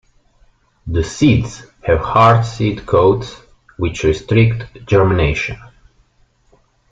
[0.87, 3.39] The seeds have hard seed coats
[3.77, 5.59] which restrict germination.